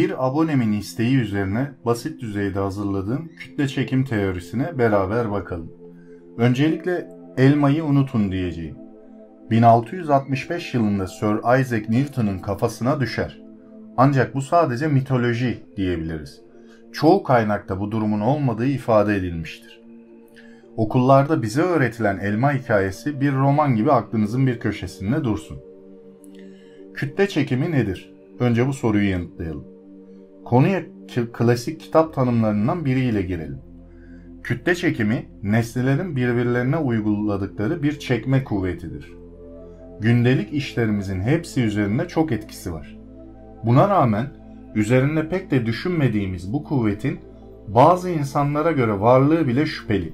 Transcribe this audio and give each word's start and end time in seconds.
Bir 0.00 0.26
abonemin 0.26 0.72
isteği 0.72 1.16
üzerine 1.16 1.70
basit 1.84 2.20
düzeyde 2.20 2.58
hazırladığım 2.58 3.28
kütle 3.38 3.68
çekim 3.68 4.04
teorisine 4.04 4.78
beraber 4.78 5.30
bakalım. 5.30 5.72
Öncelikle 6.38 7.08
elmayı 7.36 7.84
unutun 7.84 8.32
diyeceğim. 8.32 8.76
1665 9.50 10.74
yılında 10.74 11.06
Sir 11.06 11.60
Isaac 11.60 11.88
Newton'un 11.88 12.38
kafasına 12.38 13.00
düşer. 13.00 13.40
Ancak 13.96 14.34
bu 14.34 14.42
sadece 14.42 14.88
mitoloji 14.88 15.62
diyebiliriz. 15.76 16.40
Çoğu 16.92 17.22
kaynakta 17.22 17.80
bu 17.80 17.92
durumun 17.92 18.20
olmadığı 18.20 18.66
ifade 18.66 19.16
edilmiştir. 19.16 19.80
Okullarda 20.76 21.42
bize 21.42 21.62
öğretilen 21.62 22.18
elma 22.18 22.52
hikayesi 22.52 23.20
bir 23.20 23.32
roman 23.32 23.76
gibi 23.76 23.92
aklınızın 23.92 24.46
bir 24.46 24.60
köşesinde 24.60 25.24
dursun. 25.24 25.58
Kütle 26.94 27.28
çekimi 27.28 27.70
nedir? 27.70 28.12
Önce 28.38 28.66
bu 28.66 28.72
soruyu 28.72 29.10
yanıtlayalım. 29.10 29.79
Konuya 30.50 30.82
klasik 31.32 31.80
kitap 31.80 32.14
tanımlarından 32.14 32.84
biriyle 32.84 33.22
girelim. 33.22 33.58
Kütle 34.42 34.74
çekimi, 34.74 35.28
nesnelerin 35.42 36.16
birbirlerine 36.16 36.76
uyguladıkları 36.76 37.82
bir 37.82 37.98
çekme 37.98 38.44
kuvvetidir. 38.44 39.12
Gündelik 40.00 40.52
işlerimizin 40.52 41.20
hepsi 41.20 41.62
üzerinde 41.62 42.08
çok 42.08 42.32
etkisi 42.32 42.72
var. 42.72 42.98
Buna 43.64 43.88
rağmen 43.88 44.26
üzerinde 44.74 45.28
pek 45.28 45.50
de 45.50 45.66
düşünmediğimiz 45.66 46.52
bu 46.52 46.64
kuvvetin 46.64 47.20
bazı 47.68 48.10
insanlara 48.10 48.72
göre 48.72 49.00
varlığı 49.00 49.46
bile 49.46 49.66
şüpheli. 49.66 50.12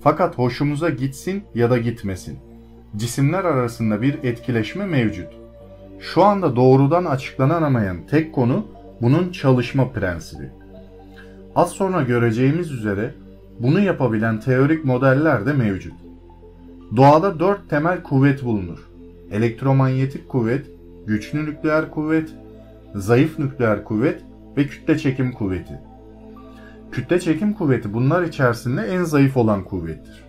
Fakat 0.00 0.38
hoşumuza 0.38 0.90
gitsin 0.90 1.42
ya 1.54 1.70
da 1.70 1.78
gitmesin. 1.78 2.38
Cisimler 2.96 3.44
arasında 3.44 4.02
bir 4.02 4.18
etkileşme 4.22 4.86
mevcut. 4.86 5.28
Şu 6.00 6.22
anda 6.22 6.56
doğrudan 6.56 7.04
açıklanamayan 7.04 7.96
tek 8.10 8.32
konu 8.32 8.73
bunun 9.02 9.32
çalışma 9.32 9.92
prensibi. 9.92 10.50
Az 11.54 11.70
sonra 11.70 12.02
göreceğimiz 12.02 12.70
üzere 12.70 13.14
bunu 13.58 13.80
yapabilen 13.80 14.40
teorik 14.40 14.84
modeller 14.84 15.46
de 15.46 15.52
mevcut. 15.52 15.92
Doğada 16.96 17.40
dört 17.40 17.70
temel 17.70 18.02
kuvvet 18.02 18.44
bulunur. 18.44 18.88
Elektromanyetik 19.30 20.28
kuvvet, 20.28 20.66
güçlü 21.06 21.46
nükleer 21.46 21.90
kuvvet, 21.90 22.34
zayıf 22.94 23.38
nükleer 23.38 23.84
kuvvet 23.84 24.20
ve 24.56 24.66
kütle 24.66 24.98
çekim 24.98 25.32
kuvveti. 25.32 25.80
Kütle 26.92 27.20
çekim 27.20 27.52
kuvveti 27.52 27.94
bunlar 27.94 28.22
içerisinde 28.22 28.82
en 28.82 29.04
zayıf 29.04 29.36
olan 29.36 29.64
kuvvettir. 29.64 30.24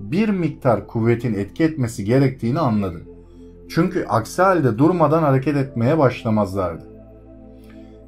bir 0.00 0.28
miktar 0.28 0.86
kuvvetin 0.86 1.34
etki 1.34 1.64
etmesi 1.64 2.04
gerektiğini 2.04 2.58
anladı. 2.58 3.09
Çünkü 3.70 4.04
aksi 4.08 4.42
halde 4.42 4.78
durmadan 4.78 5.22
hareket 5.22 5.56
etmeye 5.56 5.98
başlamazlardı. 5.98 6.84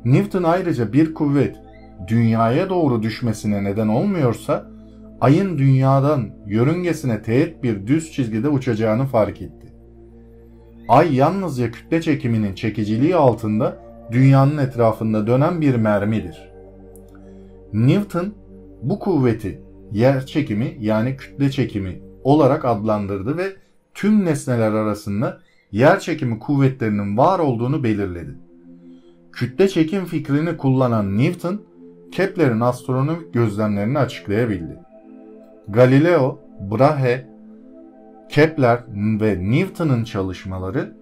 Newton 0.04 0.42
ayrıca 0.42 0.92
bir 0.92 1.14
kuvvet 1.14 1.56
dünyaya 2.08 2.70
doğru 2.70 3.02
düşmesine 3.02 3.64
neden 3.64 3.88
olmuyorsa 3.88 4.66
ayın 5.20 5.58
dünyadan 5.58 6.30
yörüngesine 6.46 7.22
teğet 7.22 7.62
bir 7.62 7.86
düz 7.86 8.12
çizgide 8.12 8.48
uçacağını 8.48 9.06
fark 9.06 9.42
etti. 9.42 9.66
Ay 10.88 11.14
yalnızca 11.14 11.70
kütle 11.70 12.00
çekiminin 12.00 12.54
çekiciliği 12.54 13.16
altında 13.16 13.78
dünyanın 14.12 14.58
etrafında 14.58 15.26
dönen 15.26 15.60
bir 15.60 15.74
mermidir. 15.74 16.52
Newton 17.72 18.34
bu 18.82 18.98
kuvveti 18.98 19.62
yer 19.92 20.26
çekimi 20.26 20.76
yani 20.80 21.16
kütle 21.16 21.50
çekimi 21.50 22.02
olarak 22.24 22.64
adlandırdı 22.64 23.36
ve 23.36 23.46
tüm 23.94 24.24
nesneler 24.24 24.72
arasında 24.72 25.38
yer 25.72 26.00
çekimi 26.00 26.38
kuvvetlerinin 26.38 27.16
var 27.16 27.38
olduğunu 27.38 27.84
belirledi. 27.84 28.36
Kütle 29.32 29.68
çekim 29.68 30.04
fikrini 30.04 30.56
kullanan 30.56 31.18
Newton, 31.18 31.62
Kepler'in 32.12 32.60
astronomik 32.60 33.34
gözlemlerini 33.34 33.98
açıklayabildi. 33.98 34.78
Galileo, 35.68 36.38
Brahe, 36.70 37.26
Kepler 38.28 38.84
ve 39.20 39.50
Newton'un 39.50 40.04
çalışmaları 40.04 40.96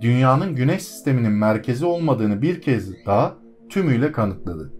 dünyanın 0.00 0.54
güneş 0.54 0.82
sisteminin 0.82 1.32
merkezi 1.32 1.84
olmadığını 1.84 2.42
bir 2.42 2.60
kez 2.60 3.06
daha 3.06 3.36
tümüyle 3.68 4.12
kanıtladı. 4.12 4.72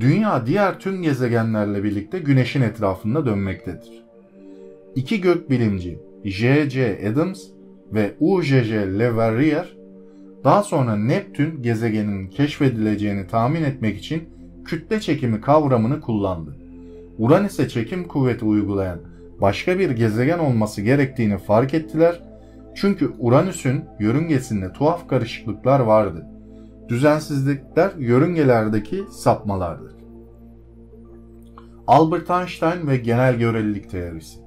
Dünya 0.00 0.46
diğer 0.46 0.78
tüm 0.78 1.02
gezegenlerle 1.02 1.84
birlikte 1.84 2.18
güneşin 2.18 2.62
etrafında 2.62 3.26
dönmektedir. 3.26 4.04
İki 4.94 5.20
gökbilimci 5.20 5.98
J.J. 6.24 7.08
Adams 7.12 7.42
ve 7.92 8.14
U.J.J. 8.20 8.98
Le 8.98 9.16
Verrier 9.16 9.76
daha 10.44 10.62
sonra 10.62 10.96
Neptün 10.96 11.62
gezegeninin 11.62 12.28
keşfedileceğini 12.28 13.26
tahmin 13.26 13.62
etmek 13.62 13.98
için 13.98 14.28
kütle 14.64 15.00
çekimi 15.00 15.40
kavramını 15.40 16.00
kullandı. 16.00 16.56
Uranüs'e 17.18 17.68
çekim 17.68 18.08
kuvveti 18.08 18.44
uygulayan 18.44 18.98
başka 19.40 19.78
bir 19.78 19.90
gezegen 19.90 20.38
olması 20.38 20.82
gerektiğini 20.82 21.38
fark 21.38 21.74
ettiler 21.74 22.22
çünkü 22.74 23.12
Uranüs'ün 23.18 23.84
yörüngesinde 24.00 24.72
tuhaf 24.72 25.08
karışıklıklar 25.08 25.80
vardı. 25.80 26.26
Düzensizlikler 26.88 27.90
yörüngelerdeki 27.98 29.04
sapmalardır. 29.10 29.92
Albert 31.86 32.30
Einstein 32.30 32.86
ve 32.86 32.96
genel 32.96 33.38
görelilik 33.38 33.90
teorisi 33.90 34.41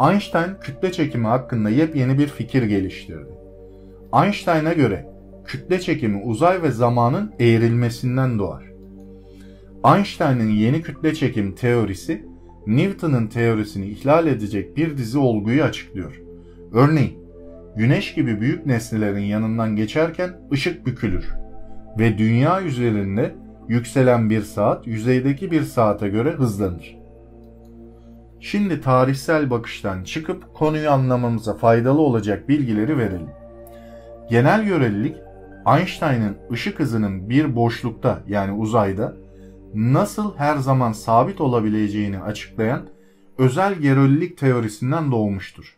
Einstein 0.00 0.50
kütle 0.60 0.92
çekimi 0.92 1.26
hakkında 1.26 1.70
yepyeni 1.70 2.18
bir 2.18 2.26
fikir 2.26 2.62
geliştirdi. 2.62 3.30
Einstein'a 4.24 4.72
göre 4.72 5.06
kütle 5.44 5.80
çekimi 5.80 6.22
uzay 6.22 6.62
ve 6.62 6.70
zamanın 6.70 7.32
eğrilmesinden 7.40 8.38
doğar. 8.38 8.64
Einstein'ın 9.84 10.50
yeni 10.50 10.82
kütle 10.82 11.14
çekim 11.14 11.54
teorisi 11.54 12.26
Newton'un 12.66 13.26
teorisini 13.26 13.86
ihlal 13.86 14.26
edecek 14.26 14.76
bir 14.76 14.96
dizi 14.96 15.18
olguyu 15.18 15.62
açıklıyor. 15.62 16.20
Örneğin, 16.72 17.18
güneş 17.76 18.14
gibi 18.14 18.40
büyük 18.40 18.66
nesnelerin 18.66 19.24
yanından 19.24 19.76
geçerken 19.76 20.30
ışık 20.52 20.86
bükülür 20.86 21.26
ve 21.98 22.18
dünya 22.18 22.62
üzerinde 22.62 23.34
yükselen 23.68 24.30
bir 24.30 24.42
saat 24.42 24.86
yüzeydeki 24.86 25.50
bir 25.50 25.62
saate 25.62 26.08
göre 26.08 26.30
hızlanır. 26.30 26.95
Şimdi 28.46 28.80
tarihsel 28.80 29.50
bakıştan 29.50 30.04
çıkıp 30.04 30.54
konuyu 30.54 30.90
anlamamıza 30.90 31.54
faydalı 31.54 32.00
olacak 32.00 32.48
bilgileri 32.48 32.98
verelim. 32.98 33.30
Genel 34.30 34.64
görelilik 34.64 35.16
Einstein'ın 35.66 36.36
ışık 36.52 36.80
hızının 36.80 37.30
bir 37.30 37.56
boşlukta 37.56 38.22
yani 38.28 38.52
uzayda 38.52 39.16
nasıl 39.74 40.36
her 40.36 40.56
zaman 40.56 40.92
sabit 40.92 41.40
olabileceğini 41.40 42.20
açıklayan 42.20 42.82
özel 43.38 43.74
görelilik 43.74 44.38
teorisinden 44.38 45.12
doğmuştur. 45.12 45.76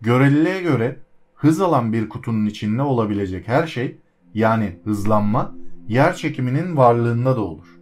Göreliliğe 0.00 0.62
göre 0.62 0.96
hız 1.34 1.60
alan 1.60 1.92
bir 1.92 2.08
kutunun 2.08 2.46
içinde 2.46 2.82
olabilecek 2.82 3.48
her 3.48 3.66
şey 3.66 3.96
yani 4.34 4.76
hızlanma 4.84 5.54
yer 5.88 6.14
çekiminin 6.14 6.76
varlığında 6.76 7.36
da 7.36 7.40
olur. 7.40 7.79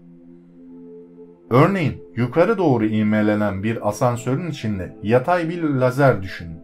Örneğin 1.50 2.02
yukarı 2.16 2.58
doğru 2.58 2.84
ivmelenen 2.84 3.62
bir 3.62 3.88
asansörün 3.88 4.50
içinde 4.50 4.96
yatay 5.02 5.48
bir 5.48 5.62
lazer 5.62 6.22
düşünün. 6.22 6.58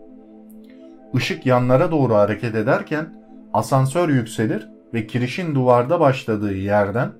Işık 1.14 1.46
yanlara 1.46 1.90
doğru 1.90 2.14
hareket 2.14 2.54
ederken 2.54 3.14
asansör 3.52 4.08
yükselir 4.08 4.68
ve 4.94 5.06
kirişin 5.06 5.54
duvarda 5.54 6.00
başladığı 6.00 6.54
yerden 6.54 7.12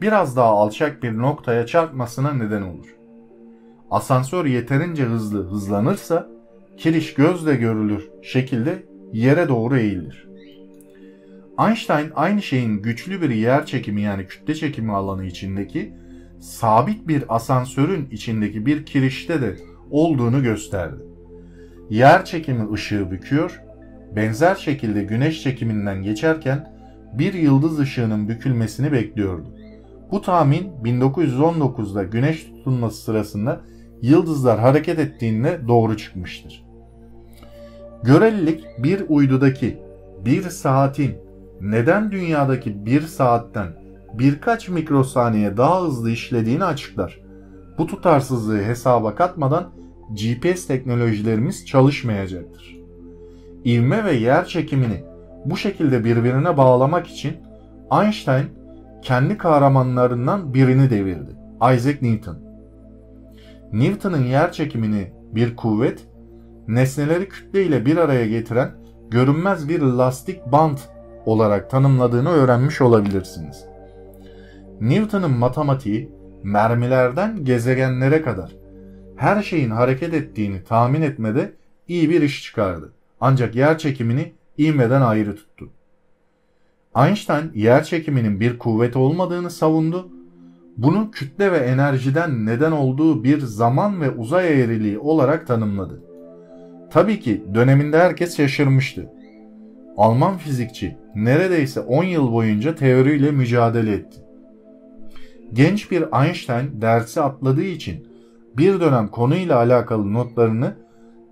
biraz 0.00 0.36
daha 0.36 0.48
alçak 0.48 1.02
bir 1.02 1.18
noktaya 1.18 1.66
çarpmasına 1.66 2.32
neden 2.32 2.62
olur. 2.62 2.96
Asansör 3.90 4.46
yeterince 4.46 5.04
hızlı 5.04 5.50
hızlanırsa 5.50 6.28
kiriş 6.76 7.14
gözle 7.14 7.56
görülür 7.56 8.10
şekilde 8.22 8.82
yere 9.12 9.48
doğru 9.48 9.76
eğilir. 9.76 10.28
Einstein 11.58 12.10
aynı 12.14 12.42
şeyin 12.42 12.82
güçlü 12.82 13.22
bir 13.22 13.30
yer 13.30 13.66
çekimi 13.66 14.02
yani 14.02 14.26
kütle 14.26 14.54
çekimi 14.54 14.92
alanı 14.92 15.24
içindeki 15.24 15.92
sabit 16.40 17.08
bir 17.08 17.24
asansörün 17.28 18.08
içindeki 18.10 18.66
bir 18.66 18.86
kirişte 18.86 19.40
de 19.40 19.56
olduğunu 19.90 20.42
gösterdi. 20.42 21.02
Yer 21.90 22.24
çekimi 22.24 22.72
ışığı 22.72 23.10
büküyor, 23.10 23.62
benzer 24.16 24.54
şekilde 24.54 25.02
güneş 25.02 25.42
çekiminden 25.42 26.02
geçerken 26.02 26.72
bir 27.12 27.34
yıldız 27.34 27.78
ışığının 27.78 28.28
bükülmesini 28.28 28.92
bekliyordu. 28.92 29.48
Bu 30.10 30.22
tahmin 30.22 30.70
1919'da 30.84 32.02
güneş 32.02 32.44
tutulması 32.44 33.02
sırasında 33.02 33.60
yıldızlar 34.02 34.60
hareket 34.60 34.98
ettiğinde 34.98 35.60
doğru 35.68 35.96
çıkmıştır. 35.96 36.64
Görelilik 38.02 38.64
bir 38.78 39.02
uydudaki 39.08 39.78
bir 40.24 40.42
saatin 40.42 41.14
neden 41.60 42.12
dünyadaki 42.12 42.86
bir 42.86 43.00
saatten 43.00 43.68
birkaç 44.18 44.68
mikrosaniye 44.68 45.56
daha 45.56 45.82
hızlı 45.82 46.10
işlediğini 46.10 46.64
açıklar. 46.64 47.20
Bu 47.78 47.86
tutarsızlığı 47.86 48.62
hesaba 48.62 49.14
katmadan 49.14 49.70
GPS 50.10 50.66
teknolojilerimiz 50.66 51.66
çalışmayacaktır. 51.66 52.76
İvme 53.64 54.04
ve 54.04 54.12
yer 54.12 54.44
çekimini 54.44 55.04
bu 55.44 55.56
şekilde 55.56 56.04
birbirine 56.04 56.56
bağlamak 56.56 57.06
için 57.06 57.36
Einstein 58.02 58.46
kendi 59.02 59.38
kahramanlarından 59.38 60.54
birini 60.54 60.90
devirdi. 60.90 61.30
Isaac 61.56 62.02
Newton. 62.02 62.38
Newton'un 63.72 64.24
yer 64.24 64.52
çekimini 64.52 65.12
bir 65.32 65.56
kuvvet, 65.56 66.06
nesneleri 66.68 67.28
kütle 67.28 67.64
ile 67.64 67.86
bir 67.86 67.96
araya 67.96 68.26
getiren 68.26 68.70
görünmez 69.10 69.68
bir 69.68 69.80
lastik 69.80 70.52
bant 70.52 70.88
olarak 71.26 71.70
tanımladığını 71.70 72.28
öğrenmiş 72.28 72.80
olabilirsiniz. 72.80 73.75
Newton'un 74.80 75.30
matematiği 75.30 76.10
mermilerden 76.42 77.44
gezegenlere 77.44 78.22
kadar 78.22 78.56
her 79.16 79.42
şeyin 79.42 79.70
hareket 79.70 80.14
ettiğini 80.14 80.64
tahmin 80.64 81.02
etmede 81.02 81.52
iyi 81.88 82.10
bir 82.10 82.22
iş 82.22 82.42
çıkardı. 82.42 82.92
Ancak 83.20 83.54
yer 83.54 83.78
çekimini 83.78 84.32
ivmeden 84.58 85.00
ayrı 85.00 85.36
tuttu. 85.36 85.68
Einstein 86.96 87.52
yer 87.54 87.84
çekiminin 87.84 88.40
bir 88.40 88.58
kuvvet 88.58 88.96
olmadığını 88.96 89.50
savundu. 89.50 90.08
Bunu 90.76 91.10
kütle 91.10 91.52
ve 91.52 91.58
enerjiden 91.58 92.46
neden 92.46 92.72
olduğu 92.72 93.24
bir 93.24 93.40
zaman 93.40 94.00
ve 94.00 94.10
uzay 94.10 94.62
eğriliği 94.62 94.98
olarak 94.98 95.46
tanımladı. 95.46 96.02
Tabii 96.90 97.20
ki 97.20 97.44
döneminde 97.54 97.98
herkes 97.98 98.36
şaşırmıştı. 98.36 99.10
Alman 99.96 100.36
fizikçi 100.36 100.96
neredeyse 101.14 101.80
10 101.80 102.04
yıl 102.04 102.32
boyunca 102.32 102.74
teoriyle 102.74 103.30
mücadele 103.30 103.92
etti. 103.92 104.25
Genç 105.56 105.90
bir 105.90 106.24
Einstein 106.24 106.82
dersi 106.82 107.20
atladığı 107.20 107.64
için 107.64 108.08
bir 108.56 108.80
dönem 108.80 109.08
konuyla 109.08 109.56
alakalı 109.56 110.12
notlarını 110.12 110.74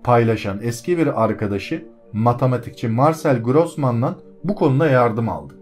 paylaşan 0.03 0.59
eski 0.61 0.97
bir 0.97 1.23
arkadaşı 1.23 1.85
matematikçi 2.13 2.87
Marcel 2.87 3.43
Grossman'dan 3.43 4.15
bu 4.43 4.55
konuda 4.55 4.87
yardım 4.87 5.29
aldı. 5.29 5.53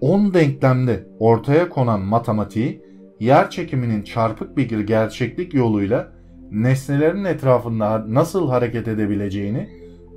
10 0.00 0.34
denklemde 0.34 1.06
ortaya 1.18 1.68
konan 1.68 2.00
matematiği 2.00 2.82
yer 3.20 3.50
çekiminin 3.50 4.02
çarpık 4.02 4.56
bir 4.56 4.80
gerçeklik 4.80 5.54
yoluyla 5.54 6.12
nesnelerin 6.50 7.24
etrafında 7.24 8.04
nasıl 8.08 8.48
hareket 8.48 8.88
edebileceğini 8.88 9.68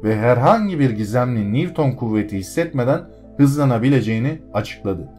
ve 0.04 0.16
herhangi 0.16 0.80
bir 0.80 0.90
gizemli 0.90 1.54
Newton 1.54 1.92
kuvveti 1.92 2.38
hissetmeden 2.38 3.02
hızlanabileceğini 3.38 4.42
açıkladı. 4.54 5.10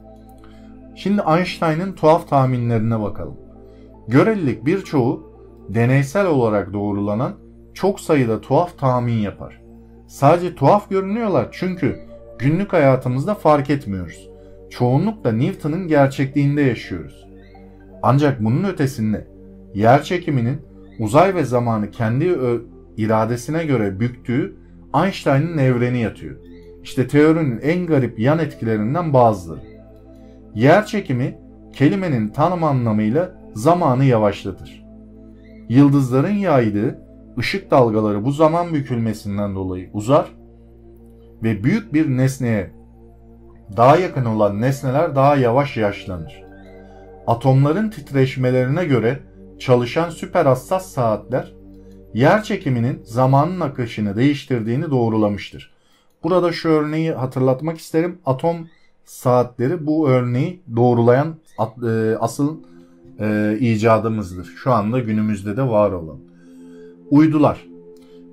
Şimdi 0.98 1.22
Einstein'ın 1.36 1.92
tuhaf 1.92 2.28
tahminlerine 2.28 3.00
bakalım. 3.00 3.36
Görelilik 4.08 4.66
birçoğu 4.66 5.32
deneysel 5.68 6.26
olarak 6.26 6.72
doğrulanan 6.72 7.32
çok 7.74 8.00
sayıda 8.00 8.40
tuhaf 8.40 8.78
tahmin 8.78 9.18
yapar. 9.18 9.62
Sadece 10.06 10.54
tuhaf 10.54 10.90
görünüyorlar 10.90 11.48
çünkü 11.52 12.00
günlük 12.38 12.72
hayatımızda 12.72 13.34
fark 13.34 13.70
etmiyoruz. 13.70 14.28
Çoğunlukla 14.70 15.32
Newton'un 15.32 15.88
gerçekliğinde 15.88 16.62
yaşıyoruz. 16.62 17.26
Ancak 18.02 18.44
bunun 18.44 18.64
ötesinde 18.64 19.28
yer 19.74 20.02
çekiminin 20.02 20.60
uzay 20.98 21.34
ve 21.34 21.44
zamanı 21.44 21.90
kendi 21.90 22.38
iradesine 22.96 23.64
göre 23.64 24.00
büktüğü 24.00 24.56
Einstein'ın 25.04 25.58
evreni 25.58 26.00
yatıyor. 26.00 26.36
İşte 26.82 27.08
teorinin 27.08 27.60
en 27.60 27.86
garip 27.86 28.18
yan 28.18 28.38
etkilerinden 28.38 29.12
bazıları. 29.12 29.68
Yer 30.58 30.87
çekimi 30.87 31.38
kelimenin 31.72 32.28
tanım 32.28 32.64
anlamıyla 32.64 33.34
zamanı 33.55 34.05
yavaşlatır. 34.05 34.84
Yıldızların 35.69 36.34
yaydığı 36.34 36.98
ışık 37.38 37.70
dalgaları 37.70 38.24
bu 38.24 38.32
zaman 38.32 38.74
bükülmesinden 38.74 39.55
dolayı 39.55 39.91
uzar 39.93 40.27
ve 41.43 41.65
büyük 41.65 41.94
bir 41.94 42.08
nesneye 42.08 42.70
daha 43.77 43.96
yakın 43.96 44.24
olan 44.24 44.60
nesneler 44.60 45.17
daha 45.17 45.36
yavaş 45.36 45.77
yaşlanır. 45.77 46.44
Atomların 47.27 47.91
titreşmelerine 47.91 48.84
göre 48.84 49.19
çalışan 49.58 50.10
süper 50.10 50.46
hassas 50.46 50.86
saatler 50.86 51.53
yer 52.15 52.43
çekiminin 52.43 53.00
zamanın 53.05 53.60
akışını 53.60 54.17
değiştirdiğini 54.17 54.91
doğrulamıştır. 54.91 55.74
Burada 56.22 56.53
şu 56.53 56.69
örneği 56.69 57.12
hatırlatmak 57.12 57.79
isterim. 57.79 58.19
Atom 58.27 58.69
saatleri 59.08 59.86
bu 59.86 60.08
örneği 60.08 60.62
doğrulayan 60.77 61.34
e, 61.82 62.17
asıl 62.20 62.56
e, 63.20 63.56
icadımızdır. 63.60 64.44
Şu 64.44 64.72
anda 64.72 64.98
günümüzde 64.98 65.56
de 65.56 65.62
var 65.62 65.91
olan. 65.93 66.19
Uydular. 67.10 67.67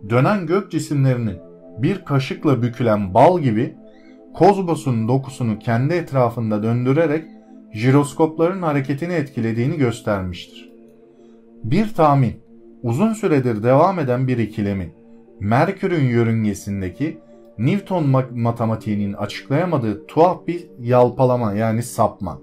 Dönen 0.10 0.48
gök 0.48 0.72
cisimlerinin 0.72 1.38
bir 1.78 2.06
kaşıkla 2.06 2.62
bükülen 2.62 3.14
bal 3.14 3.40
gibi 3.40 3.76
kozmosun 4.34 5.08
dokusunu 5.08 5.60
kendi 5.60 5.94
etrafında 5.94 6.64
döndürerek 6.64 7.26
jiroskopların 7.74 8.62
hareketini 8.62 9.14
etkilediğini 9.14 9.78
göstermiştir. 9.78 10.70
Bir 11.64 11.94
tahmin, 11.94 12.34
uzun 12.84 13.14
süredir 13.14 13.64
devam 13.64 14.00
eden 14.00 14.28
bir 14.28 14.38
ikilemin, 14.38 14.94
Merkür'ün 15.40 16.04
yörüngesindeki 16.04 17.18
Newton 17.58 18.08
matematiğinin 18.34 19.14
açıklayamadığı 19.14 20.08
tuhaf 20.08 20.48
bir 20.48 20.68
yalpalama 20.80 21.54
yani 21.54 21.84
sapma. 21.84 22.40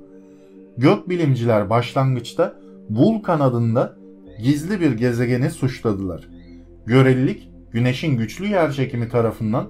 Gökbilimciler 0.77 1.71
başlangıçta 1.71 2.55
Vulkan 2.91 3.41
adında 3.41 3.97
gizli 4.43 4.81
bir 4.81 4.93
gezegeni 4.93 5.51
suçladılar. 5.51 6.29
Görelilik, 6.87 7.51
güneşin 7.71 8.17
güçlü 8.17 8.47
yerçekimi 8.47 9.09
tarafından 9.09 9.69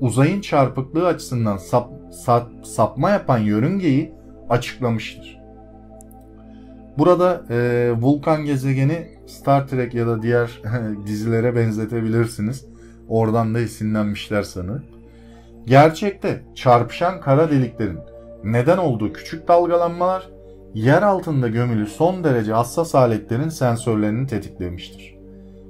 uzayın 0.00 0.40
çarpıklığı 0.40 1.06
açısından 1.06 1.56
sap, 1.56 1.90
sap, 2.12 2.50
sapma 2.64 3.10
yapan 3.10 3.38
yörüngeyi 3.38 4.12
açıklamıştır. 4.48 5.40
Burada 6.98 7.44
e, 7.50 7.90
Vulkan 8.00 8.44
gezegeni 8.44 9.08
Star 9.26 9.68
Trek 9.68 9.94
ya 9.94 10.06
da 10.06 10.22
diğer 10.22 10.62
dizilere 11.06 11.56
benzetebilirsiniz. 11.56 12.69
Oradan 13.10 13.54
da 13.54 13.60
esinlenmişler 13.60 14.42
sanı. 14.42 14.82
Gerçekte 15.66 16.42
çarpışan 16.54 17.20
kara 17.20 17.50
deliklerin 17.50 17.98
neden 18.44 18.78
olduğu 18.78 19.12
küçük 19.12 19.48
dalgalanmalar 19.48 20.28
yer 20.74 21.02
altında 21.02 21.48
gömülü 21.48 21.86
son 21.86 22.24
derece 22.24 22.52
hassas 22.52 22.94
aletlerin 22.94 23.48
sensörlerini 23.48 24.26
tetiklemiştir. 24.26 25.18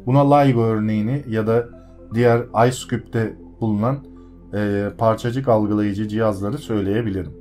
Buna 0.06 0.34
LIGO 0.34 0.62
örneğini 0.62 1.24
ya 1.28 1.46
da 1.46 1.68
diğer 2.14 2.68
IceCube'de 2.68 3.32
bulunan 3.60 3.98
e, 4.54 4.88
parçacık 4.98 5.48
algılayıcı 5.48 6.08
cihazları 6.08 6.58
söyleyebilirim. 6.58 7.32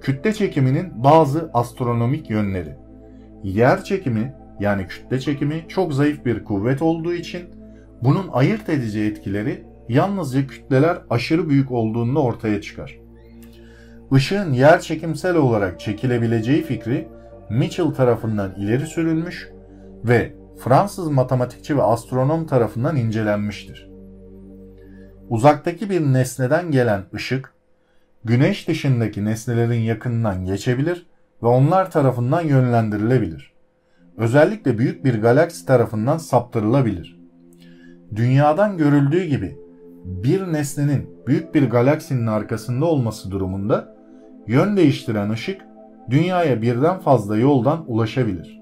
Kütle 0.00 0.32
çekiminin 0.32 1.04
bazı 1.04 1.50
astronomik 1.54 2.30
yönleri. 2.30 2.76
Yer 3.42 3.84
çekimi 3.84 4.34
yani 4.60 4.86
kütle 4.86 5.20
çekimi 5.20 5.64
çok 5.68 5.94
zayıf 5.94 6.24
bir 6.24 6.44
kuvvet 6.44 6.82
olduğu 6.82 7.14
için 7.14 7.42
bunun 8.04 8.28
ayırt 8.32 8.68
edici 8.68 9.00
etkileri 9.00 9.64
yalnızca 9.88 10.46
kütleler 10.46 10.98
aşırı 11.10 11.48
büyük 11.48 11.70
olduğunda 11.70 12.22
ortaya 12.22 12.60
çıkar. 12.60 12.98
Işığın 14.16 14.52
yer 14.52 14.80
çekimsel 14.80 15.36
olarak 15.36 15.80
çekilebileceği 15.80 16.62
fikri 16.62 17.08
Mitchell 17.50 17.90
tarafından 17.90 18.54
ileri 18.54 18.86
sürülmüş 18.86 19.48
ve 20.04 20.32
Fransız 20.58 21.10
matematikçi 21.10 21.76
ve 21.76 21.82
astronom 21.82 22.46
tarafından 22.46 22.96
incelenmiştir. 22.96 23.90
Uzaktaki 25.28 25.90
bir 25.90 26.00
nesneden 26.00 26.70
gelen 26.70 27.02
ışık, 27.14 27.52
güneş 28.24 28.68
dışındaki 28.68 29.24
nesnelerin 29.24 29.80
yakınından 29.80 30.44
geçebilir 30.44 31.06
ve 31.42 31.46
onlar 31.46 31.90
tarafından 31.90 32.40
yönlendirilebilir. 32.40 33.52
Özellikle 34.16 34.78
büyük 34.78 35.04
bir 35.04 35.22
galaksi 35.22 35.66
tarafından 35.66 36.18
saptırılabilir. 36.18 37.13
Dünyadan 38.16 38.78
görüldüğü 38.78 39.24
gibi 39.24 39.58
bir 40.04 40.52
nesnenin 40.52 41.10
büyük 41.26 41.54
bir 41.54 41.70
galaksinin 41.70 42.26
arkasında 42.26 42.84
olması 42.84 43.30
durumunda 43.30 43.96
yön 44.46 44.76
değiştiren 44.76 45.30
ışık 45.30 45.60
dünyaya 46.10 46.62
birden 46.62 46.98
fazla 46.98 47.36
yoldan 47.36 47.84
ulaşabilir. 47.86 48.60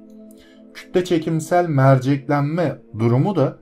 Kütle 0.74 1.04
çekimsel 1.04 1.68
merceklenme 1.68 2.78
durumu 2.98 3.36
da 3.36 3.58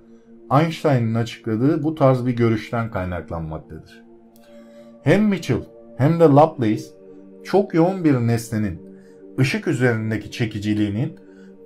Einstein'ın 0.61 1.15
açıkladığı 1.15 1.83
bu 1.83 1.95
tarz 1.95 2.27
bir 2.27 2.37
görüşten 2.37 2.91
kaynaklanmaktadır. 2.91 4.03
Hem 5.03 5.25
Mitchell 5.25 5.63
hem 5.97 6.21
de 6.21 6.25
Laplace 6.25 6.85
çok 7.45 7.75
yoğun 7.75 8.05
bir 8.05 8.15
nesnenin 8.15 8.83
ışık 9.39 9.69
üzerindeki 9.69 10.31
çekiciliğinin 10.31 11.19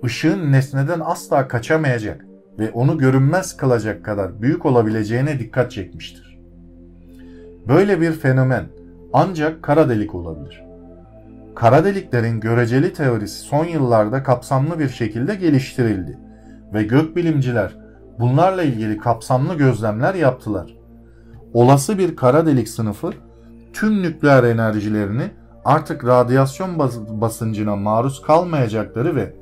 ışığın 0.03 0.51
nesneden 0.51 0.99
asla 1.03 1.47
kaçamayacak 1.47 2.25
ve 2.59 2.71
onu 2.71 2.97
görünmez 2.97 3.57
kılacak 3.57 4.05
kadar 4.05 4.41
büyük 4.41 4.65
olabileceğine 4.65 5.39
dikkat 5.39 5.71
çekmiştir. 5.71 6.39
Böyle 7.67 8.01
bir 8.01 8.11
fenomen 8.11 8.65
ancak 9.13 9.63
kara 9.63 9.89
delik 9.89 10.15
olabilir. 10.15 10.63
Kara 11.55 11.85
deliklerin 11.85 12.39
göreceli 12.39 12.93
teorisi 12.93 13.39
son 13.39 13.65
yıllarda 13.65 14.23
kapsamlı 14.23 14.79
bir 14.79 14.89
şekilde 14.89 15.35
geliştirildi 15.35 16.17
ve 16.73 16.83
gökbilimciler 16.83 17.75
bunlarla 18.19 18.63
ilgili 18.63 18.97
kapsamlı 18.97 19.57
gözlemler 19.57 20.15
yaptılar. 20.15 20.75
Olası 21.53 21.97
bir 21.97 22.15
kara 22.15 22.45
delik 22.45 22.69
sınıfı 22.69 23.11
tüm 23.73 24.01
nükleer 24.01 24.43
enerjilerini 24.43 25.23
artık 25.65 26.05
radyasyon 26.05 26.79
basıncına 27.21 27.75
maruz 27.75 28.21
kalmayacakları 28.21 29.15
ve 29.15 29.33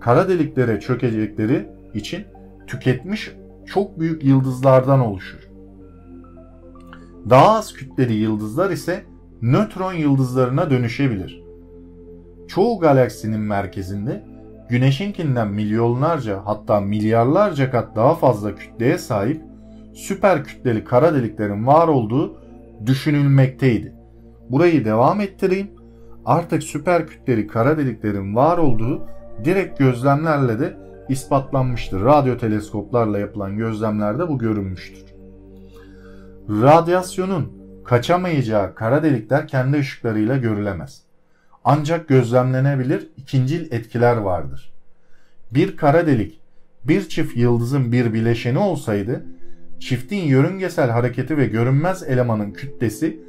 kara 0.00 0.28
deliklere 0.28 0.80
çökecekleri 0.80 1.68
için 1.94 2.24
tüketmiş 2.70 3.32
çok 3.66 4.00
büyük 4.00 4.24
yıldızlardan 4.24 5.00
oluşur. 5.00 5.50
Daha 7.30 7.58
az 7.58 7.72
kütleli 7.72 8.12
yıldızlar 8.12 8.70
ise 8.70 9.04
nötron 9.42 9.92
yıldızlarına 9.92 10.70
dönüşebilir. 10.70 11.42
Çoğu 12.48 12.80
galaksinin 12.80 13.40
merkezinde 13.40 14.30
Güneşinkinden 14.70 15.48
milyonlarca 15.48 16.40
hatta 16.44 16.80
milyarlarca 16.80 17.70
kat 17.70 17.96
daha 17.96 18.14
fazla 18.14 18.54
kütleye 18.54 18.98
sahip 18.98 19.42
süper 19.94 20.44
kütleli 20.44 20.84
kara 20.84 21.14
deliklerin 21.14 21.66
var 21.66 21.88
olduğu 21.88 22.36
düşünülmekteydi. 22.86 23.94
Burayı 24.50 24.84
devam 24.84 25.20
ettireyim. 25.20 25.70
Artık 26.24 26.62
süper 26.62 27.06
kütleli 27.06 27.46
kara 27.46 27.78
deliklerin 27.78 28.36
var 28.36 28.58
olduğu 28.58 29.06
direkt 29.44 29.78
gözlemlerle 29.78 30.60
de 30.60 30.76
ispatlanmıştır. 31.10 32.00
Radyo 32.00 32.38
teleskoplarla 32.38 33.18
yapılan 33.18 33.56
gözlemlerde 33.56 34.28
bu 34.28 34.38
görünmüştür. 34.38 35.04
Radyasyonun 36.48 37.52
kaçamayacağı 37.84 38.74
kara 38.74 39.02
delikler 39.02 39.48
kendi 39.48 39.78
ışıklarıyla 39.78 40.36
görülemez. 40.36 41.02
Ancak 41.64 42.08
gözlemlenebilir 42.08 43.08
ikincil 43.16 43.72
etkiler 43.72 44.16
vardır. 44.16 44.72
Bir 45.50 45.76
kara 45.76 46.06
delik 46.06 46.40
bir 46.84 47.08
çift 47.08 47.36
yıldızın 47.36 47.92
bir 47.92 48.12
bileşeni 48.12 48.58
olsaydı 48.58 49.24
çiftin 49.80 50.22
yörüngesel 50.22 50.90
hareketi 50.90 51.36
ve 51.36 51.46
görünmez 51.46 52.02
elemanın 52.02 52.50
kütlesi 52.50 53.20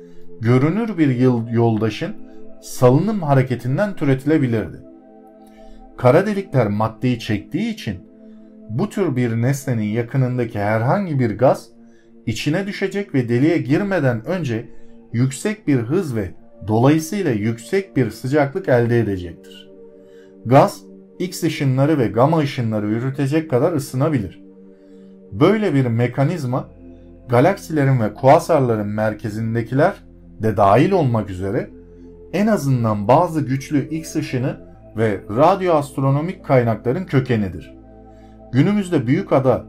görünür 0.42 0.98
bir 0.98 1.16
yoldaşın 1.52 2.16
salınım 2.62 3.22
hareketinden 3.22 3.96
türetilebilirdi. 3.96 4.91
Kara 6.02 6.26
delikler 6.26 6.68
maddeyi 6.68 7.20
çektiği 7.20 7.74
için 7.74 8.00
bu 8.70 8.90
tür 8.90 9.16
bir 9.16 9.42
nesnenin 9.42 9.84
yakınındaki 9.84 10.60
herhangi 10.60 11.20
bir 11.20 11.38
gaz 11.38 11.70
içine 12.26 12.68
düşecek 12.68 13.16
ve 13.16 13.30
deliğe 13.30 13.58
girmeden 13.58 14.26
önce 14.26 14.70
yüksek 15.14 15.68
bir 15.68 15.78
hız 15.78 16.16
ve 16.16 16.32
dolayısıyla 16.68 17.32
yüksek 17.32 17.98
bir 17.98 18.12
sıcaklık 18.12 18.70
elde 18.70 19.00
edecektir. 19.00 19.70
Gaz, 20.46 20.82
X 21.20 21.44
ışınları 21.44 22.00
ve 22.00 22.08
gamma 22.08 22.38
ışınları 22.38 22.90
yürütecek 22.90 23.50
kadar 23.50 23.74
ısınabilir. 23.74 24.42
Böyle 25.32 25.74
bir 25.74 25.86
mekanizma 25.86 26.70
galaksilerin 27.30 28.02
ve 28.02 28.14
kuasarların 28.14 28.88
merkezindekiler 28.88 29.94
de 30.44 30.58
dahil 30.58 30.92
olmak 30.92 31.30
üzere 31.30 31.70
en 32.34 32.48
azından 32.48 33.08
bazı 33.08 33.42
güçlü 33.42 33.90
X 33.90 34.16
ışını 34.16 34.71
ve 34.98 35.22
radyoastronomik 35.30 36.46
kaynakların 36.46 37.06
kökenidir. 37.06 37.74
Günümüzde 38.52 39.08
büyük 39.08 39.34
ada 39.34 39.66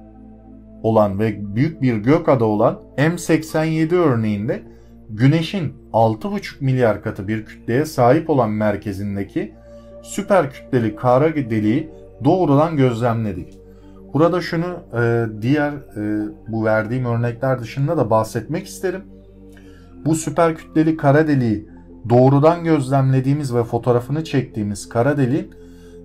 olan 0.83 1.19
ve 1.19 1.57
büyük 1.57 1.83
bir 1.83 1.97
gök 1.97 2.29
ada 2.29 2.45
olan 2.45 2.81
M87 2.97 3.95
örneğinde 3.95 4.63
Güneş'in 5.11 5.75
6,5 5.93 6.65
milyar 6.65 7.03
katı 7.03 7.29
bir 7.29 7.45
kütleye 7.45 7.85
sahip 7.85 8.31
olan 8.31 8.51
merkezindeki 8.51 9.55
süper 10.03 10.51
kütleli 10.51 10.97
kara 10.97 11.35
deliği 11.35 11.91
doğrudan 12.25 12.77
gözlemledik. 12.77 13.59
Burada 14.15 14.41
şunu 14.41 14.77
e, 14.95 15.27
diğer 15.43 15.73
e, 15.73 16.29
bu 16.49 16.65
verdiğim 16.65 17.05
örnekler 17.05 17.61
dışında 17.61 17.97
da 17.97 18.11
bahsetmek 18.11 18.67
isterim. 18.67 19.03
Bu 20.05 20.15
süper 20.15 20.57
kütleli 20.57 20.97
kara 20.97 21.29
deliği 21.29 21.69
doğrudan 22.09 22.65
gözlemlediğimiz 22.65 23.55
ve 23.55 23.65
fotoğrafını 23.65 24.25
çektiğimiz 24.25 24.89
kara 24.89 25.17
deliğin 25.17 25.55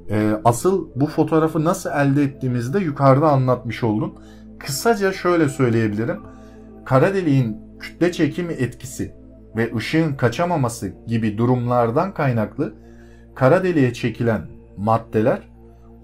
e, 0.09 0.31
asıl 0.45 0.87
bu 0.95 1.05
fotoğrafı 1.05 1.63
nasıl 1.63 1.89
elde 1.89 2.23
ettiğimizi 2.23 2.73
de 2.73 2.79
yukarıda 2.79 3.29
anlatmış 3.29 3.83
oldum. 3.83 4.13
Kısaca 4.59 5.13
şöyle 5.13 5.49
söyleyebilirim. 5.49 6.19
Kara 6.85 7.13
deliğin 7.13 7.57
kütle 7.79 8.11
çekimi 8.11 8.53
etkisi 8.53 9.13
ve 9.55 9.75
ışığın 9.75 10.13
kaçamaması 10.13 10.93
gibi 11.07 11.37
durumlardan 11.37 12.13
kaynaklı 12.13 12.73
kara 13.35 13.63
deliğe 13.63 13.93
çekilen 13.93 14.41
maddeler 14.77 15.41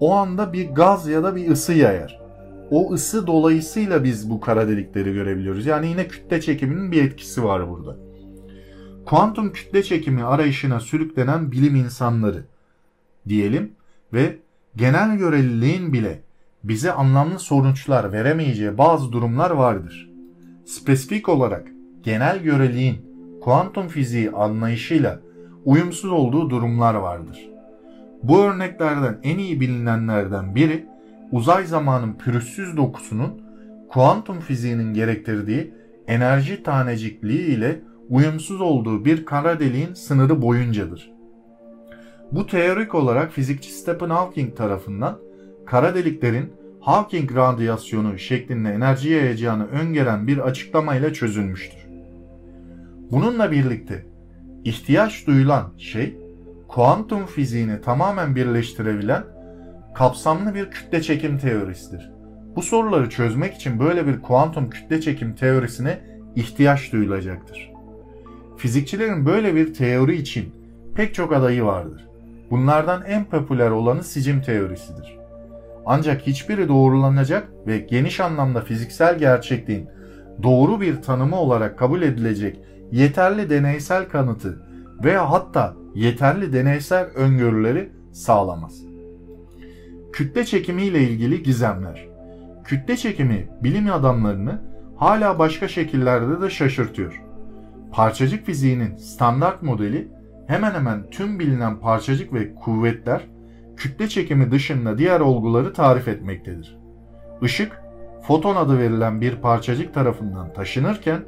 o 0.00 0.12
anda 0.12 0.52
bir 0.52 0.70
gaz 0.70 1.08
ya 1.08 1.22
da 1.22 1.36
bir 1.36 1.50
ısı 1.50 1.72
yayar. 1.72 2.20
O 2.70 2.92
ısı 2.92 3.26
dolayısıyla 3.26 4.04
biz 4.04 4.30
bu 4.30 4.40
kara 4.40 4.68
delikleri 4.68 5.12
görebiliyoruz. 5.12 5.66
Yani 5.66 5.86
yine 5.86 6.08
kütle 6.08 6.40
çekiminin 6.40 6.92
bir 6.92 7.04
etkisi 7.04 7.44
var 7.44 7.70
burada. 7.70 7.96
Kuantum 9.06 9.52
kütle 9.52 9.82
çekimi 9.82 10.24
arayışına 10.24 10.80
sürüklenen 10.80 11.52
bilim 11.52 11.76
insanları 11.76 12.44
diyelim 13.28 13.72
ve 14.12 14.38
genel 14.76 15.16
göreliliğin 15.16 15.92
bile 15.92 16.20
bize 16.64 16.92
anlamlı 16.92 17.38
sonuçlar 17.38 18.12
veremeyeceği 18.12 18.78
bazı 18.78 19.12
durumlar 19.12 19.50
vardır. 19.50 20.10
Spesifik 20.64 21.28
olarak 21.28 21.68
genel 22.02 22.38
göreliğin 22.42 23.06
kuantum 23.42 23.88
fiziği 23.88 24.30
anlayışıyla 24.30 25.20
uyumsuz 25.64 26.10
olduğu 26.10 26.50
durumlar 26.50 26.94
vardır. 26.94 27.48
Bu 28.22 28.44
örneklerden 28.44 29.18
en 29.22 29.38
iyi 29.38 29.60
bilinenlerden 29.60 30.54
biri 30.54 30.86
uzay 31.32 31.66
zamanın 31.66 32.12
pürüzsüz 32.12 32.76
dokusunun 32.76 33.42
kuantum 33.88 34.40
fiziğinin 34.40 34.94
gerektirdiği 34.94 35.74
enerji 36.06 36.62
tanecikliği 36.62 37.46
ile 37.46 37.80
uyumsuz 38.08 38.60
olduğu 38.60 39.04
bir 39.04 39.24
kara 39.24 39.60
deliğin 39.60 39.94
sınırı 39.94 40.42
boyuncadır. 40.42 41.12
Bu 42.32 42.46
teorik 42.46 42.94
olarak 42.94 43.32
fizikçi 43.32 43.72
Stephen 43.72 44.10
Hawking 44.10 44.56
tarafından 44.56 45.18
kara 45.66 45.94
deliklerin 45.94 46.52
Hawking 46.80 47.36
radyasyonu 47.36 48.18
şeklinde 48.18 48.70
enerji 48.70 49.08
yayacağını 49.08 49.66
öngören 49.66 50.26
bir 50.26 50.38
açıklamayla 50.38 51.12
çözülmüştür. 51.12 51.86
Bununla 53.10 53.50
birlikte 53.50 54.06
ihtiyaç 54.64 55.26
duyulan 55.26 55.72
şey 55.78 56.18
kuantum 56.68 57.26
fiziğini 57.26 57.80
tamamen 57.80 58.36
birleştirebilen 58.36 59.24
kapsamlı 59.94 60.54
bir 60.54 60.70
kütle 60.70 61.02
çekim 61.02 61.38
teorisidir. 61.38 62.12
Bu 62.56 62.62
soruları 62.62 63.10
çözmek 63.10 63.54
için 63.54 63.80
böyle 63.80 64.06
bir 64.06 64.22
kuantum 64.22 64.70
kütle 64.70 65.00
çekim 65.00 65.34
teorisine 65.34 66.00
ihtiyaç 66.36 66.92
duyulacaktır. 66.92 67.73
Fizikçilerin 68.64 69.26
böyle 69.26 69.54
bir 69.54 69.74
teori 69.74 70.16
için 70.16 70.54
pek 70.94 71.14
çok 71.14 71.32
adayı 71.32 71.64
vardır. 71.64 72.08
Bunlardan 72.50 73.02
en 73.06 73.24
popüler 73.24 73.70
olanı 73.70 74.04
sicim 74.04 74.42
teorisidir. 74.42 75.16
Ancak 75.86 76.26
hiçbiri 76.26 76.68
doğrulanacak 76.68 77.48
ve 77.66 77.78
geniş 77.78 78.20
anlamda 78.20 78.60
fiziksel 78.60 79.18
gerçekliğin 79.18 79.88
doğru 80.42 80.80
bir 80.80 81.02
tanımı 81.02 81.36
olarak 81.36 81.78
kabul 81.78 82.02
edilecek 82.02 82.60
yeterli 82.92 83.50
deneysel 83.50 84.08
kanıtı 84.08 84.62
veya 85.04 85.30
hatta 85.30 85.74
yeterli 85.94 86.52
deneysel 86.52 87.04
öngörüleri 87.04 87.92
sağlamaz. 88.12 88.82
Kütle 90.12 90.44
çekimi 90.44 90.82
ile 90.82 91.00
ilgili 91.00 91.42
gizemler. 91.42 92.08
Kütle 92.64 92.96
çekimi 92.96 93.48
bilim 93.62 93.92
adamlarını 93.92 94.62
hala 94.96 95.38
başka 95.38 95.68
şekillerde 95.68 96.42
de 96.42 96.50
şaşırtıyor. 96.50 97.23
Parçacık 97.94 98.46
fiziğinin 98.46 98.96
standart 98.96 99.62
modeli 99.62 100.08
hemen 100.46 100.74
hemen 100.74 101.10
tüm 101.10 101.38
bilinen 101.38 101.80
parçacık 101.80 102.32
ve 102.32 102.54
kuvvetler 102.54 103.28
kütle 103.76 104.08
çekimi 104.08 104.50
dışında 104.50 104.98
diğer 104.98 105.20
olguları 105.20 105.72
tarif 105.72 106.08
etmektedir. 106.08 106.78
Işık, 107.42 107.80
foton 108.22 108.56
adı 108.56 108.78
verilen 108.78 109.20
bir 109.20 109.36
parçacık 109.36 109.94
tarafından 109.94 110.52
taşınırken 110.52 111.24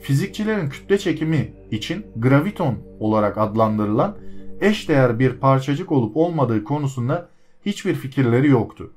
fizikçilerin 0.00 0.68
kütle 0.68 0.98
çekimi 0.98 1.52
için 1.70 2.06
graviton 2.16 2.78
olarak 3.00 3.38
adlandırılan 3.38 4.16
eşdeğer 4.60 5.18
bir 5.18 5.32
parçacık 5.32 5.92
olup 5.92 6.16
olmadığı 6.16 6.64
konusunda 6.64 7.28
hiçbir 7.66 7.94
fikirleri 7.94 8.48
yoktu. 8.48 8.92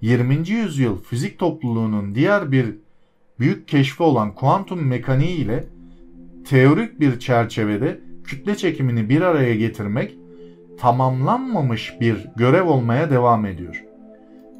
20. 0.00 0.48
yüzyıl 0.48 1.02
fizik 1.02 1.38
topluluğunun 1.38 2.14
diğer 2.14 2.52
bir 2.52 2.74
büyük 3.40 3.68
keşfi 3.68 4.02
olan 4.02 4.34
kuantum 4.34 4.86
mekaniği 4.86 5.36
ile 5.36 5.74
teorik 6.44 7.00
bir 7.00 7.18
çerçevede 7.18 8.00
kütle 8.24 8.56
çekimini 8.56 9.08
bir 9.08 9.20
araya 9.20 9.54
getirmek 9.54 10.18
tamamlanmamış 10.78 11.94
bir 12.00 12.26
görev 12.36 12.64
olmaya 12.68 13.10
devam 13.10 13.46
ediyor. 13.46 13.84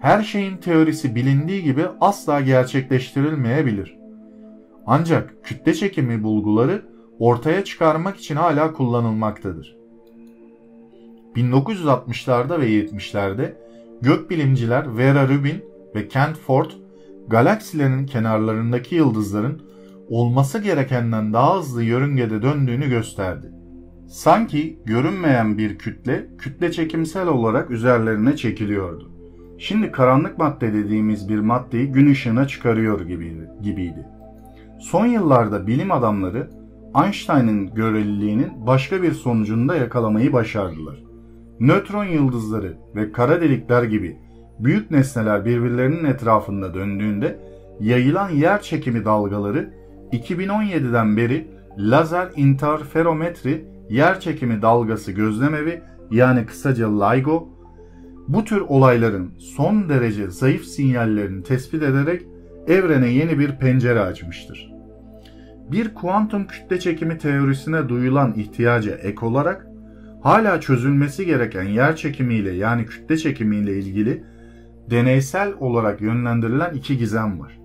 Her 0.00 0.22
şeyin 0.22 0.56
teorisi 0.56 1.14
bilindiği 1.14 1.62
gibi 1.62 1.86
asla 2.00 2.40
gerçekleştirilmeyebilir. 2.40 3.96
Ancak 4.86 5.44
kütle 5.44 5.74
çekimi 5.74 6.22
bulguları 6.22 6.82
ortaya 7.18 7.64
çıkarmak 7.64 8.16
için 8.16 8.36
hala 8.36 8.72
kullanılmaktadır. 8.72 9.76
1960'larda 11.36 12.60
ve 12.60 12.68
70'lerde 12.68 13.54
gökbilimciler 14.02 14.96
Vera 14.96 15.28
Rubin 15.28 15.64
ve 15.94 16.08
Kent 16.08 16.36
Ford 16.36 16.70
galaksilerin 17.28 18.06
kenarlarındaki 18.06 18.94
yıldızların 18.94 19.73
olması 20.08 20.58
gerekenden 20.58 21.32
daha 21.32 21.58
hızlı 21.58 21.82
yörüngede 21.82 22.42
döndüğünü 22.42 22.88
gösterdi. 22.88 23.52
Sanki 24.08 24.78
görünmeyen 24.84 25.58
bir 25.58 25.78
kütle, 25.78 26.26
kütle 26.38 26.72
çekimsel 26.72 27.28
olarak 27.28 27.70
üzerlerine 27.70 28.36
çekiliyordu. 28.36 29.10
Şimdi 29.58 29.92
karanlık 29.92 30.38
madde 30.38 30.72
dediğimiz 30.72 31.28
bir 31.28 31.38
maddeyi 31.38 31.92
gün 31.92 32.10
ışığına 32.10 32.48
çıkarıyor 32.48 33.00
gibiydi. 33.62 34.06
Son 34.80 35.06
yıllarda 35.06 35.66
bilim 35.66 35.92
adamları 35.92 36.50
Einstein'ın 37.04 37.74
göreliliğinin 37.74 38.66
başka 38.66 39.02
bir 39.02 39.12
sonucunu 39.12 39.68
da 39.68 39.76
yakalamayı 39.76 40.32
başardılar. 40.32 41.02
Nötron 41.60 42.04
yıldızları 42.04 42.76
ve 42.96 43.12
kara 43.12 43.40
delikler 43.40 43.82
gibi 43.82 44.16
büyük 44.58 44.90
nesneler 44.90 45.44
birbirlerinin 45.44 46.04
etrafında 46.04 46.74
döndüğünde 46.74 47.38
yayılan 47.80 48.30
yer 48.30 48.62
çekimi 48.62 49.04
dalgaları 49.04 49.70
2017'den 50.20 51.16
beri 51.16 51.46
lazer 51.78 52.28
interferometri 52.36 53.64
yer 53.90 54.20
çekimi 54.20 54.62
dalgası 54.62 55.12
gözlemevi 55.12 55.82
yani 56.10 56.46
kısaca 56.46 57.04
LIGO 57.04 57.48
bu 58.28 58.44
tür 58.44 58.60
olayların 58.60 59.34
son 59.38 59.88
derece 59.88 60.30
zayıf 60.30 60.64
sinyallerini 60.64 61.42
tespit 61.42 61.82
ederek 61.82 62.22
evrene 62.66 63.08
yeni 63.08 63.38
bir 63.38 63.58
pencere 63.58 64.00
açmıştır. 64.00 64.72
Bir 65.72 65.94
kuantum 65.94 66.46
kütle 66.46 66.80
çekimi 66.80 67.18
teorisine 67.18 67.88
duyulan 67.88 68.34
ihtiyaca 68.36 68.94
ek 68.94 69.26
olarak 69.26 69.66
hala 70.22 70.60
çözülmesi 70.60 71.26
gereken 71.26 71.62
yer 71.62 71.96
çekimiyle 71.96 72.52
yani 72.52 72.86
kütle 72.86 73.16
çekimiyle 73.16 73.78
ilgili 73.78 74.24
deneysel 74.90 75.52
olarak 75.60 76.00
yönlendirilen 76.00 76.74
iki 76.74 76.98
gizem 76.98 77.40
var. 77.40 77.63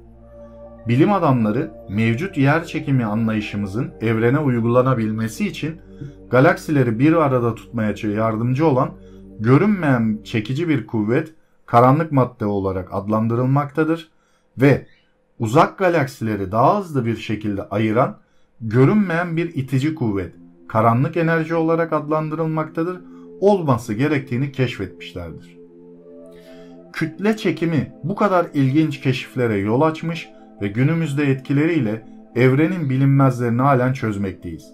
Bilim 0.89 1.13
adamları 1.13 1.71
mevcut 1.89 2.37
yer 2.37 2.65
çekimi 2.65 3.05
anlayışımızın 3.05 3.91
evrene 4.01 4.39
uygulanabilmesi 4.39 5.47
için 5.47 5.81
galaksileri 6.29 6.99
bir 6.99 7.13
arada 7.13 7.55
tutmaya 7.55 7.93
yardımcı 8.03 8.67
olan 8.67 8.91
görünmeyen 9.39 10.19
çekici 10.23 10.69
bir 10.69 10.87
kuvvet 10.87 11.33
karanlık 11.65 12.11
madde 12.11 12.45
olarak 12.45 12.89
adlandırılmaktadır 12.91 14.11
ve 14.57 14.85
uzak 15.39 15.77
galaksileri 15.77 16.51
daha 16.51 16.79
hızlı 16.79 17.05
bir 17.05 17.17
şekilde 17.17 17.63
ayıran 17.63 18.17
görünmeyen 18.61 19.37
bir 19.37 19.55
itici 19.55 19.95
kuvvet 19.95 20.33
karanlık 20.67 21.17
enerji 21.17 21.55
olarak 21.55 21.93
adlandırılmaktadır 21.93 23.01
olması 23.39 23.93
gerektiğini 23.93 24.51
keşfetmişlerdir. 24.51 25.57
Kütle 26.93 27.37
çekimi 27.37 27.93
bu 28.03 28.15
kadar 28.15 28.47
ilginç 28.53 29.01
keşiflere 29.01 29.57
yol 29.57 29.81
açmış 29.81 30.29
ve 30.61 30.67
günümüzde 30.67 31.23
etkileriyle 31.23 32.05
evrenin 32.35 32.89
bilinmezlerini 32.89 33.61
halen 33.61 33.93
çözmekteyiz. 33.93 34.65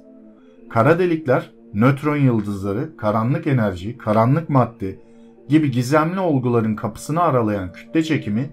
Kara 0.70 1.00
delikler, 1.00 1.52
nötron 1.74 2.18
yıldızları, 2.18 2.98
karanlık 2.98 3.48
enerji, 3.48 3.98
karanlık 3.98 4.50
madde 4.50 4.96
gibi 5.50 5.72
gizemli 5.72 6.20
olguların 6.20 6.76
kapısını 6.76 7.22
aralayan 7.22 7.74
kütle 7.74 8.04
çekimi 8.04 8.50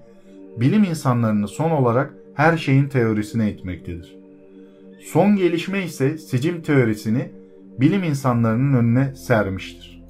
bilim 0.57 0.85
insanlarını 0.85 1.49
son 1.49 1.71
olarak 1.71 2.15
her 2.35 2.57
şeyin 2.57 2.89
teorisine 2.89 3.53
itmektedir. 3.53 4.17
Son 5.01 5.37
gelişme 5.37 5.85
ise 5.85 6.19
sicim 6.19 6.63
teorisini 6.63 7.31
bilim 7.81 8.05
insanlarının 8.05 8.75
önüne 8.75 9.15
sermiştir. 9.15 10.03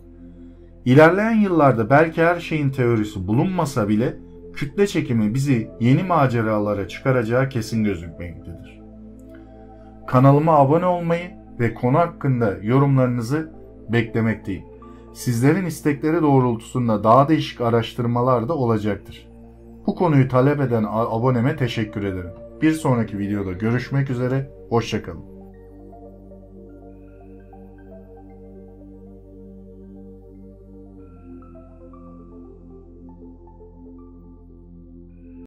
İlerleyen 0.85 1.41
yıllarda 1.41 1.91
belki 1.91 2.23
her 2.23 2.41
şeyin 2.41 2.71
teorisi 2.71 3.27
bulunmasa 3.27 3.89
bile 3.89 4.17
kütle 4.62 4.87
çekimi 4.87 5.35
bizi 5.35 5.70
yeni 5.81 6.03
maceralara 6.03 6.88
çıkaracağı 6.88 7.48
kesin 7.48 7.85
gözükmektedir. 7.85 8.81
Kanalıma 10.07 10.53
abone 10.59 10.87
olmayı 10.87 11.31
ve 11.61 11.75
konu 11.75 11.98
hakkında 11.98 12.57
yorumlarınızı 12.62 13.53
beklemekteyim. 13.88 14.64
Sizlerin 15.14 15.66
istekleri 15.66 16.22
doğrultusunda 16.22 17.05
daha 17.05 17.29
değişik 17.29 17.61
araştırmalar 17.61 18.48
da 18.48 18.55
olacaktır. 18.55 19.29
Bu 19.87 19.94
konuyu 19.94 20.29
talep 20.29 20.61
eden 20.61 20.85
aboneme 20.88 21.57
teşekkür 21.57 22.05
ederim. 22.05 22.33
Bir 22.62 22.72
sonraki 22.72 23.18
videoda 23.18 23.53
görüşmek 23.53 24.11
üzere, 24.11 24.51
hoşçakalın. 24.68 25.32